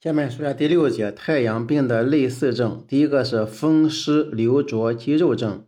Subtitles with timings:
[0.00, 2.84] 下面说下第六节太阳病的类似症。
[2.86, 5.66] 第一个是风湿流浊肌肉症。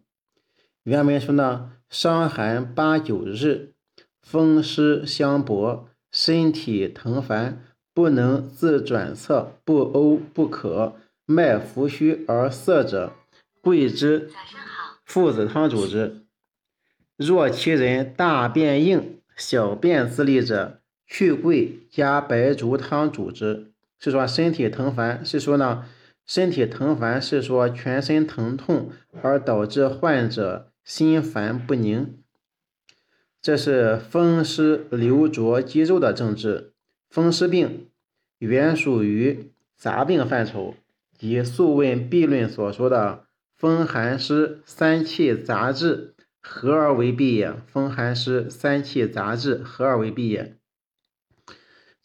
[0.84, 3.74] 原文说呢，伤寒八九日，
[4.22, 10.94] 风湿相搏，身体疼烦，不能自转侧，不呕不渴，
[11.26, 13.14] 脉浮虚而涩者，
[13.60, 14.30] 桂枝、
[15.04, 16.24] 附子汤主之。
[17.16, 23.69] 若其人大便硬，小便自利者，去桂加白术汤主之。
[24.00, 25.84] 是说身体疼烦，是说呢
[26.26, 28.90] 身体疼烦是说全身疼痛
[29.22, 32.18] 而导致患者心烦不宁，
[33.42, 36.72] 这是风湿流浊肌肉的症治。
[37.10, 37.88] 风湿病
[38.38, 40.74] 原属于杂病范畴，
[41.18, 43.24] 即《素问·痹论》所说的
[43.56, 47.52] 风寒湿三气杂治，合而为痹也。
[47.66, 50.56] 风寒湿三气杂治，合而为痹也。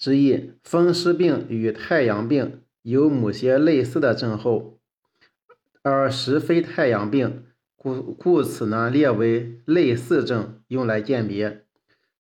[0.06, 4.78] 之一，风湿病与太阳病有某些类似的症候，
[5.82, 11.66] 而实非太阳病，故故此呢列为类似症，用来鉴别。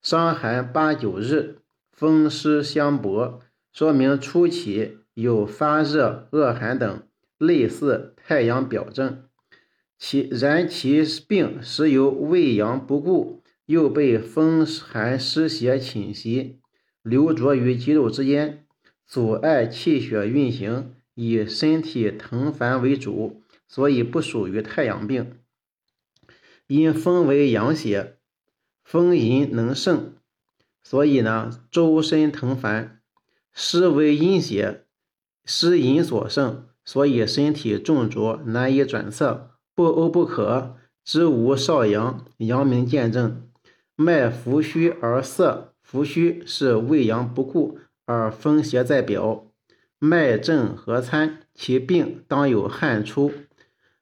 [0.02, 1.59] 伤寒八九日，
[1.92, 3.39] 风湿相搏，
[3.72, 7.03] 说明初期有发热、恶寒等
[7.38, 9.25] 类似太阳表症，
[9.99, 16.61] 其然其病时由胃阳不固，又被风寒湿邪侵袭。
[17.06, 18.66] 流浊于肌肉之间，
[19.06, 25.38] 阻碍气血运行，以身体疼烦为主，所以不属于太阳病。
[26.66, 28.17] 因风为阳邪，
[28.83, 30.14] 风淫能盛，
[30.81, 33.00] 所以呢周身疼烦；
[33.53, 34.86] 湿为阴邪，
[35.45, 43.48] 湿淫所盛，所以身体重浊，难以转侧，不呕不渴，知无少阳，阳明见证，
[43.95, 45.75] 脉浮虚而涩。
[45.96, 49.50] 浮虚是胃阳不固而风邪在表，
[49.98, 53.32] 脉震和参，其病当有汗出；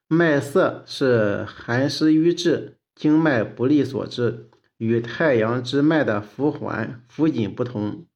[0.08, 4.50] 脉涩是寒湿瘀滞、经脉不利所致，
[4.80, 8.08] 与太阳之脉的浮缓、浮紧不同。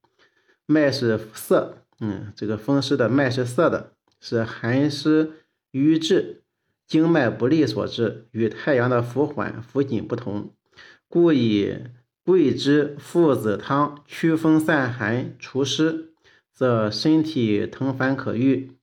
[0.65, 5.33] 脉是涩，嗯，这个风湿的脉是涩的，是寒湿
[5.69, 6.41] 瘀滞、
[6.87, 10.51] 经脉不利所致，与太阳的浮缓、浮紧不同，
[11.07, 11.75] 故以。
[12.27, 16.11] 桂枝附子汤祛风散寒除湿，
[16.51, 18.73] 则身体疼烦可愈。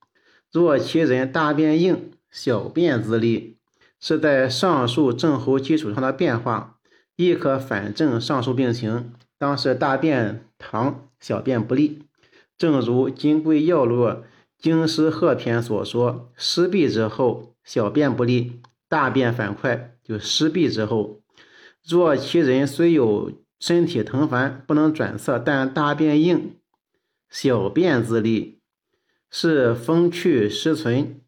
[0.51, 3.59] 若其人大便硬，小便自利，
[3.99, 6.79] 是在上述症候基础上的变化，
[7.17, 9.13] 亦可反证上述病情。
[9.37, 12.01] 当是大便溏，小便不利。
[12.57, 13.95] 正如《金匮要略·
[14.57, 21.21] 经湿贺篇》所说：“湿痹之后，小便不利，大便反快。”就湿痹之后。
[21.87, 26.57] 若其人虽有身体疼烦，不能转侧，但大便硬，
[27.29, 28.59] 小便自利，
[29.29, 31.21] 是风去湿存，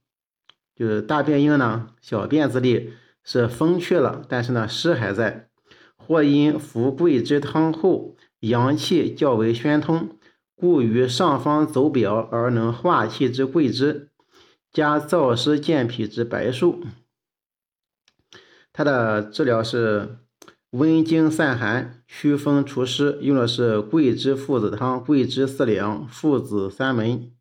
[0.75, 5.49] 就是大便硬呢，小便自利是风去了，但是呢湿还在，
[5.95, 10.17] 或因服桂枝汤后，阳气较为宣通，
[10.55, 14.09] 故于上方走表而能化气之桂枝，
[14.71, 16.83] 加燥湿健脾之白术，
[18.73, 20.17] 它的治疗是。
[20.71, 27.31] 温经散寒、祛风除湿，用的是桂枝附子汤，桂枝四两，附子三枚，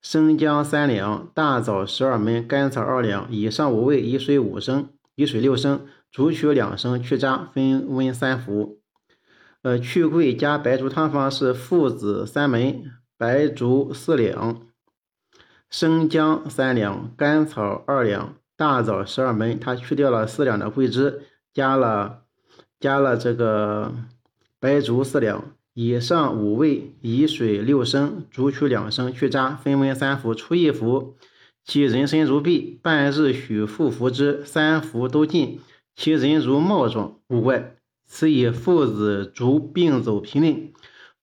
[0.00, 8.78] 生姜三两，大枣十二枚，甘草二两，以上五味，以水五升，以水六升，煮取两升，去渣，分温三服。
[9.62, 12.84] 呃，去桂加白术汤方是附子三枚，
[13.18, 14.62] 白术四两，
[15.68, 19.56] 生姜三两，甘草二两，大枣十二枚。
[19.56, 21.22] 它去掉了四两的桂枝，
[21.52, 22.22] 加了。
[22.80, 23.94] 加了这个
[24.58, 31.14] 白术四两，以上五味，以水六升，煮取两升，去渣，分温三服，初一服，
[31.62, 35.60] 其人参如痹，半日许复服之，三服都尽，
[35.94, 37.76] 其人如帽状，无怪。
[38.06, 40.72] 此以父子逐病走频令，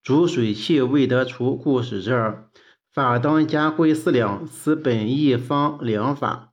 [0.02, 2.48] 逐水气未得除，故使之耳。
[2.90, 6.52] 法当加桂四两，此本一方良法，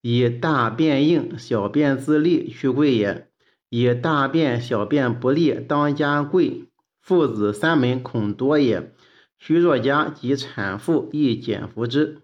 [0.00, 3.28] 以大便硬，小便自利，去桂也。
[3.76, 6.68] 以大便、小便不利，当加桂、
[7.00, 8.94] 附子三门，恐多也。
[9.36, 12.20] 虚若家，及产妇亦减服之。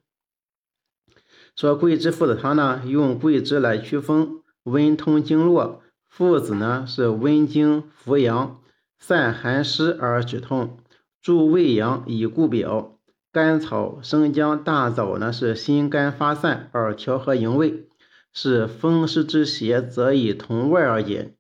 [1.57, 8.61] 说桂枝附子汤呢，用桂枝来祛风、温通经络；附子呢是温经扶阳、
[9.01, 10.79] 散寒湿而止痛，
[11.21, 13.01] 助胃阳以固表；
[13.33, 17.89] 甘草、生姜、大枣呢是心肝发散而调和营卫，
[18.33, 21.35] 是风湿之邪，则以同外而解。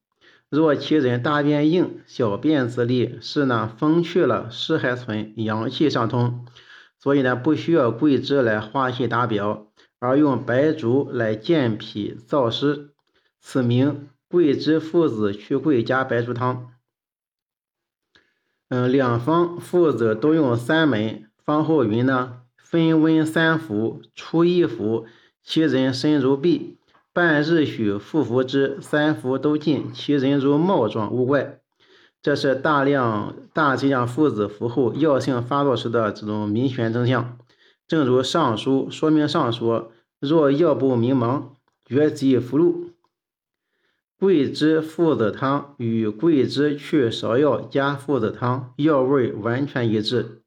[0.51, 6.45] 若其人大便硬，小便自利，是呢风去了，湿还存，阳气上通，
[6.99, 9.69] 所以呢，不需要桂枝来化气达表，
[10.01, 12.91] 而用白术来健脾燥湿，
[13.41, 16.73] 此名桂枝附子去桂加白术汤。
[18.69, 25.07] 嗯，两方附子都用三枚，方后云呢，分温三服，初一服，
[25.45, 26.77] 其人身如篦，
[27.13, 31.61] 半日许复服之，三服都尽，其人如帽状，无怪。
[32.23, 37.39] 这是大量大剂量附子服后药性发作时的这种明显征象。
[37.89, 39.91] 正如上书说明上说，
[40.21, 41.55] 若药不明茫，
[41.85, 42.91] 绝即服入。
[44.17, 50.43] 桂枝附子汤与桂枝去芍药加附子汤药味完全一致，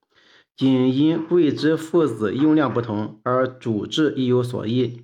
[0.56, 5.01] 仅因桂枝附子用量不同而主治亦有所异。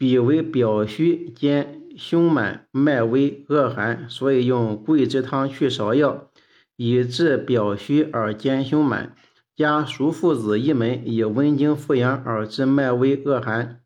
[0.00, 1.76] 彼为表虚兼。
[1.96, 6.30] 胸满脉微恶寒，所以用桂枝汤去芍药，
[6.76, 9.12] 以治表虚而兼胸满；
[9.54, 13.80] 加熟附子一枚，以温经复阳而治脉微恶寒。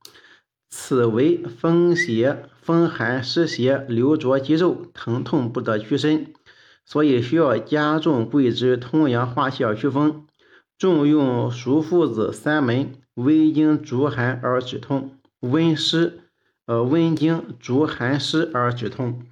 [0.71, 6.33] 此为风邪、风寒湿邪流浊肌肉，疼痛不得屈伸，
[6.85, 10.27] 所以需要加重桂枝通阳化气而祛风，
[10.79, 15.19] 重用熟附子三枚，微经逐寒而止痛，
[15.51, 16.21] 温湿。
[16.67, 19.27] 呃，温经逐寒湿而止痛。